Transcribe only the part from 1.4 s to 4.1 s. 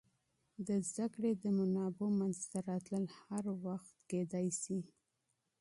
د منابعو منځته راتلل هر وخت